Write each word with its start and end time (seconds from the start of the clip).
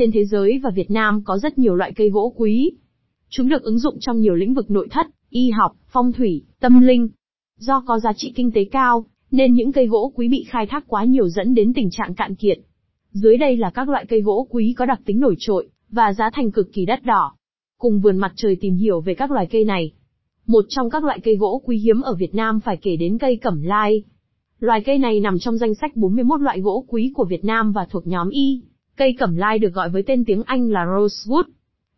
Trên 0.00 0.12
thế 0.12 0.24
giới 0.24 0.60
và 0.62 0.70
Việt 0.70 0.90
Nam 0.90 1.22
có 1.24 1.38
rất 1.38 1.58
nhiều 1.58 1.74
loại 1.74 1.92
cây 1.96 2.10
gỗ 2.10 2.34
quý. 2.36 2.72
Chúng 3.28 3.48
được 3.48 3.62
ứng 3.62 3.78
dụng 3.78 3.96
trong 4.00 4.20
nhiều 4.20 4.34
lĩnh 4.34 4.54
vực 4.54 4.70
nội 4.70 4.88
thất, 4.90 5.06
y 5.30 5.50
học, 5.50 5.72
phong 5.92 6.12
thủy, 6.12 6.44
tâm 6.60 6.80
linh. 6.80 7.08
Do 7.56 7.80
có 7.86 7.98
giá 7.98 8.12
trị 8.16 8.32
kinh 8.36 8.52
tế 8.52 8.64
cao, 8.64 9.06
nên 9.30 9.54
những 9.54 9.72
cây 9.72 9.86
gỗ 9.86 10.12
quý 10.14 10.28
bị 10.28 10.44
khai 10.48 10.66
thác 10.66 10.84
quá 10.86 11.04
nhiều 11.04 11.28
dẫn 11.28 11.54
đến 11.54 11.72
tình 11.74 11.90
trạng 11.90 12.14
cạn 12.14 12.34
kiệt. 12.34 12.58
Dưới 13.12 13.36
đây 13.36 13.56
là 13.56 13.70
các 13.70 13.88
loại 13.88 14.06
cây 14.08 14.20
gỗ 14.20 14.46
quý 14.50 14.74
có 14.78 14.86
đặc 14.86 15.00
tính 15.04 15.20
nổi 15.20 15.34
trội, 15.38 15.68
và 15.90 16.12
giá 16.12 16.30
thành 16.32 16.50
cực 16.50 16.72
kỳ 16.72 16.86
đắt 16.86 17.04
đỏ. 17.04 17.32
Cùng 17.78 18.00
vườn 18.00 18.16
mặt 18.16 18.32
trời 18.36 18.56
tìm 18.60 18.74
hiểu 18.74 19.00
về 19.00 19.14
các 19.14 19.30
loài 19.30 19.46
cây 19.50 19.64
này. 19.64 19.92
Một 20.46 20.64
trong 20.68 20.90
các 20.90 21.04
loại 21.04 21.20
cây 21.22 21.36
gỗ 21.36 21.62
quý 21.64 21.78
hiếm 21.78 22.00
ở 22.00 22.14
Việt 22.14 22.34
Nam 22.34 22.60
phải 22.60 22.76
kể 22.76 22.96
đến 22.96 23.18
cây 23.18 23.36
cẩm 23.36 23.62
lai. 23.62 24.02
Loài 24.60 24.82
cây 24.86 24.98
này 24.98 25.20
nằm 25.20 25.38
trong 25.38 25.56
danh 25.56 25.74
sách 25.74 25.96
41 25.96 26.40
loại 26.40 26.60
gỗ 26.60 26.84
quý 26.88 27.12
của 27.14 27.24
Việt 27.24 27.44
Nam 27.44 27.72
và 27.72 27.86
thuộc 27.90 28.06
nhóm 28.06 28.28
Y. 28.30 28.62
Cây 29.00 29.14
cẩm 29.18 29.36
lai 29.36 29.58
được 29.58 29.74
gọi 29.74 29.88
với 29.90 30.02
tên 30.06 30.24
tiếng 30.24 30.42
Anh 30.42 30.70
là 30.70 30.84
rosewood. 30.84 31.42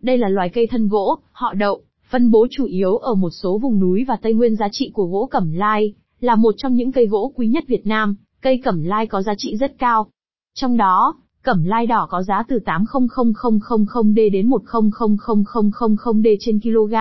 Đây 0.00 0.18
là 0.18 0.28
loài 0.28 0.48
cây 0.48 0.66
thân 0.66 0.88
gỗ, 0.88 1.18
họ 1.32 1.54
đậu, 1.54 1.82
phân 2.10 2.30
bố 2.30 2.46
chủ 2.50 2.64
yếu 2.64 2.96
ở 2.96 3.14
một 3.14 3.30
số 3.30 3.58
vùng 3.58 3.80
núi 3.80 4.04
và 4.08 4.16
Tây 4.22 4.34
Nguyên 4.34 4.56
giá 4.56 4.68
trị 4.72 4.90
của 4.94 5.04
gỗ 5.04 5.28
cẩm 5.30 5.52
lai, 5.52 5.94
là 6.20 6.34
một 6.34 6.54
trong 6.56 6.74
những 6.74 6.92
cây 6.92 7.06
gỗ 7.06 7.32
quý 7.36 7.46
nhất 7.46 7.64
Việt 7.68 7.86
Nam, 7.86 8.16
cây 8.40 8.60
cẩm 8.64 8.82
lai 8.82 9.06
có 9.06 9.22
giá 9.22 9.34
trị 9.38 9.56
rất 9.56 9.78
cao. 9.78 10.06
Trong 10.54 10.76
đó, 10.76 11.14
cẩm 11.42 11.64
lai 11.64 11.86
đỏ 11.86 12.06
có 12.10 12.22
giá 12.22 12.42
từ 12.48 12.58
80000d 12.64 14.30
đến 14.32 14.48
100000d 14.48 16.36
trên 16.40 16.60
kg. 16.60 16.94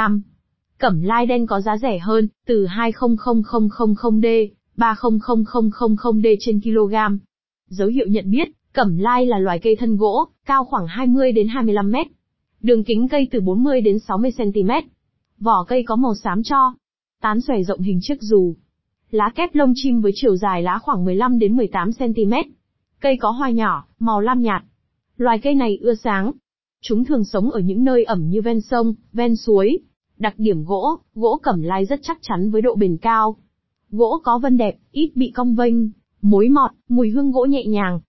Cẩm 0.78 1.02
lai 1.02 1.26
đen 1.26 1.48
có 1.48 1.62
giá 1.62 1.78
rẻ 1.78 2.00
hơn, 2.00 2.28
từ 2.48 2.66
20000d, 2.66 4.48
30000d 4.78 6.36
trên 6.40 6.62
kg. 6.62 6.96
Dấu 7.70 7.88
hiệu 7.88 8.08
nhận 8.08 8.32
biết, 8.32 8.50
cẩm 8.74 8.98
lai 8.98 9.26
là 9.26 9.40
loài 9.40 9.60
cây 9.60 9.76
thân 9.76 9.98
gỗ, 9.98 10.28
cao 10.46 10.66
khoảng 10.66 10.88
20 10.88 11.32
đến 11.32 11.48
25 11.48 11.92
mét. 11.92 12.08
Đường 12.62 12.84
kính 12.84 13.08
cây 13.08 13.28
từ 13.32 13.42
40 13.42 13.82
đến 13.82 14.00
60 14.00 14.32
cm. 14.38 14.70
Vỏ 15.40 15.64
cây 15.68 15.84
có 15.84 15.96
màu 15.96 16.16
xám 16.16 16.44
cho. 16.44 16.74
Tán 17.22 17.42
xòe 17.42 17.64
rộng 17.64 17.82
hình 17.82 18.00
chiếc 18.02 18.22
dù. 18.22 18.56
Lá 19.12 19.30
kép 19.36 19.56
lông 19.56 19.74
chim 19.76 20.02
với 20.02 20.12
chiều 20.16 20.36
dài 20.36 20.62
lá 20.62 20.80
khoảng 20.80 21.06
15 21.06 21.40
đến 21.40 21.56
18 21.56 21.92
cm. 21.94 22.34
Cây 23.00 23.18
có 23.18 23.30
hoa 23.30 23.50
nhỏ, 23.50 23.86
màu 24.00 24.22
lam 24.22 24.42
nhạt. 24.42 24.64
Loài 25.18 25.40
cây 25.40 25.56
này 25.56 25.78
ưa 25.82 25.94
sáng. 25.96 26.32
Chúng 26.82 27.06
thường 27.06 27.24
sống 27.24 27.52
ở 27.52 27.60
những 27.60 27.84
nơi 27.84 28.04
ẩm 28.04 28.30
như 28.30 28.42
ven 28.42 28.62
sông, 28.62 28.94
ven 29.14 29.36
suối. 29.36 29.80
Đặc 30.18 30.34
điểm 30.38 30.64
gỗ, 30.64 30.98
gỗ 31.16 31.40
cẩm 31.44 31.62
lai 31.62 31.86
rất 31.86 32.00
chắc 32.04 32.18
chắn 32.22 32.52
với 32.52 32.62
độ 32.62 32.76
bền 32.76 32.98
cao. 32.98 33.36
Gỗ 33.92 34.22
có 34.24 34.40
vân 34.40 34.58
đẹp, 34.58 34.76
ít 34.92 35.12
bị 35.16 35.32
cong 35.36 35.56
vênh, 35.56 35.76
mối 36.22 36.50
mọt, 36.50 36.72
mùi 36.90 37.10
hương 37.10 37.32
gỗ 37.32 37.46
nhẹ 37.46 37.66
nhàng. 37.66 38.00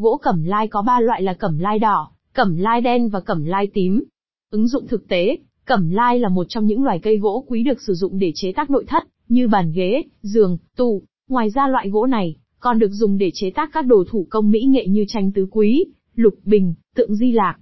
Gỗ 0.00 0.16
cẩm 0.22 0.44
lai 0.44 0.68
có 0.68 0.82
ba 0.82 1.00
loại 1.00 1.22
là 1.22 1.34
cẩm 1.34 1.58
lai 1.58 1.78
đỏ, 1.78 2.10
cẩm 2.32 2.56
lai 2.56 2.80
đen 2.80 3.08
và 3.08 3.20
cẩm 3.20 3.44
lai 3.44 3.68
tím. 3.74 4.04
Ứng 4.50 4.68
dụng 4.68 4.86
thực 4.86 5.08
tế, 5.08 5.36
cẩm 5.64 5.90
lai 5.90 6.18
là 6.18 6.28
một 6.28 6.46
trong 6.48 6.66
những 6.66 6.84
loài 6.84 6.98
cây 6.98 7.18
gỗ 7.18 7.44
quý 7.48 7.62
được 7.62 7.82
sử 7.82 7.94
dụng 7.94 8.18
để 8.18 8.32
chế 8.34 8.52
tác 8.52 8.70
nội 8.70 8.84
thất, 8.86 9.02
như 9.28 9.48
bàn 9.48 9.72
ghế, 9.72 10.02
giường, 10.22 10.58
tủ. 10.76 11.02
Ngoài 11.28 11.50
ra 11.50 11.68
loại 11.68 11.88
gỗ 11.90 12.06
này, 12.06 12.36
còn 12.58 12.78
được 12.78 12.88
dùng 12.92 13.18
để 13.18 13.30
chế 13.34 13.50
tác 13.50 13.70
các 13.72 13.86
đồ 13.86 14.04
thủ 14.10 14.26
công 14.30 14.50
mỹ 14.50 14.64
nghệ 14.64 14.86
như 14.86 15.04
tranh 15.08 15.32
tứ 15.32 15.46
quý, 15.50 15.84
lục 16.14 16.34
bình, 16.44 16.74
tượng 16.94 17.14
di 17.14 17.32
lạc. 17.32 17.56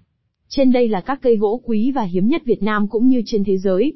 Trên 0.48 0.72
đây 0.72 0.88
là 0.88 1.00
các 1.00 1.18
cây 1.22 1.36
gỗ 1.36 1.60
quý 1.64 1.92
và 1.94 2.02
hiếm 2.02 2.28
nhất 2.28 2.42
Việt 2.44 2.62
Nam 2.62 2.88
cũng 2.88 3.08
như 3.08 3.22
trên 3.26 3.44
thế 3.44 3.58
giới. 3.58 3.92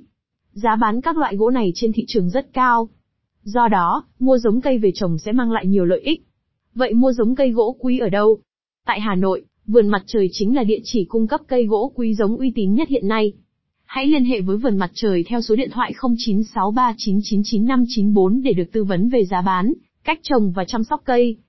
Giá 0.53 0.77
bán 0.77 1.01
các 1.01 1.17
loại 1.17 1.37
gỗ 1.37 1.51
này 1.51 1.73
trên 1.75 1.93
thị 1.93 2.05
trường 2.09 2.31
rất 2.31 2.53
cao. 2.53 2.89
Do 3.43 3.69
đó, 3.69 4.05
mua 4.19 4.39
giống 4.39 4.61
cây 4.61 4.79
về 4.79 4.91
trồng 4.95 5.19
sẽ 5.19 5.33
mang 5.33 5.53
lại 5.53 5.67
nhiều 5.67 5.85
lợi 5.85 6.01
ích. 6.01 6.23
Vậy 6.75 6.95
mua 6.95 7.13
giống 7.13 7.35
cây 7.35 7.51
gỗ 7.51 7.77
quý 7.79 7.99
ở 7.99 8.09
đâu? 8.09 8.39
Tại 8.87 9.01
Hà 9.01 9.15
Nội, 9.15 9.43
vườn 9.67 9.89
mặt 9.89 10.03
trời 10.07 10.29
chính 10.33 10.57
là 10.57 10.65
địa 10.65 10.81
chỉ 10.85 11.05
cung 11.05 11.27
cấp 11.27 11.41
cây 11.49 11.67
gỗ 11.67 11.93
quý 11.95 12.15
giống 12.15 12.37
uy 12.37 12.53
tín 12.55 12.75
nhất 12.75 12.89
hiện 12.89 13.09
nay. 13.09 13.33
Hãy 13.85 14.07
liên 14.07 14.25
hệ 14.25 14.41
với 14.41 14.57
vườn 14.57 14.77
mặt 14.77 14.91
trời 14.95 15.25
theo 15.27 15.41
số 15.41 15.57
điện 15.57 15.71
thoại 15.73 15.93
0963999594 16.01 18.43
để 18.43 18.53
được 18.53 18.73
tư 18.73 18.85
vấn 18.85 19.09
về 19.09 19.25
giá 19.25 19.43
bán, 19.43 19.73
cách 20.05 20.19
trồng 20.23 20.53
và 20.53 20.65
chăm 20.65 20.85
sóc 20.85 21.03
cây. 21.05 21.37